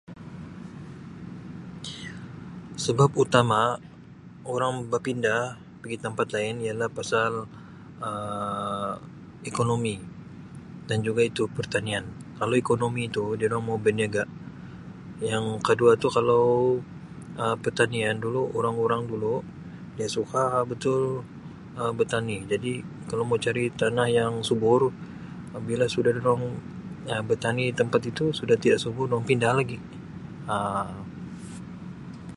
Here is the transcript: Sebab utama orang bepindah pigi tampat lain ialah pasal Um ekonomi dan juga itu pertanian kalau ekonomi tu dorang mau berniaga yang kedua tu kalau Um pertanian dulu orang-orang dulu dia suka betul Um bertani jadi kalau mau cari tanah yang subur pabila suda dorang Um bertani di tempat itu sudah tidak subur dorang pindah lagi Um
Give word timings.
Sebab 2.85 3.09
utama 3.23 3.61
orang 4.53 4.73
bepindah 4.91 5.41
pigi 5.81 5.97
tampat 6.05 6.27
lain 6.35 6.55
ialah 6.67 6.89
pasal 6.97 7.31
Um 8.07 8.93
ekonomi 9.51 9.95
dan 10.89 10.97
juga 11.07 11.21
itu 11.29 11.43
pertanian 11.57 12.05
kalau 12.39 12.55
ekonomi 12.63 13.03
tu 13.17 13.23
dorang 13.41 13.63
mau 13.67 13.77
berniaga 13.85 14.23
yang 15.31 15.45
kedua 15.67 15.91
tu 16.01 16.07
kalau 16.17 16.43
Um 17.41 17.55
pertanian 17.65 18.15
dulu 18.25 18.41
orang-orang 18.59 19.01
dulu 19.11 19.35
dia 19.97 20.07
suka 20.17 20.43
betul 20.71 21.01
Um 21.79 21.91
bertani 21.99 22.37
jadi 22.51 22.73
kalau 23.09 23.23
mau 23.29 23.39
cari 23.45 23.65
tanah 23.81 24.07
yang 24.19 24.33
subur 24.47 24.81
pabila 25.53 25.85
suda 25.93 26.09
dorang 26.17 26.41
Um 27.11 27.23
bertani 27.29 27.63
di 27.69 27.75
tempat 27.81 28.01
itu 28.11 28.25
sudah 28.39 28.57
tidak 28.63 28.79
subur 28.83 29.05
dorang 29.09 29.25
pindah 29.29 29.53
lagi 29.59 29.77
Um 30.55 30.93